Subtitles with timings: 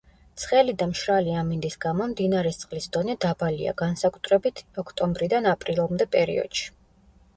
[0.43, 6.67] ცხელი და მშრალი ამინდის გამო მდინარის წყლის დონე დაბალია, განსაკუთრებით, ოქტომბრიდან აპრილამდე პერიოდში.